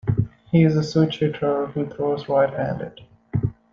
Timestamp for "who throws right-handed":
1.67-3.01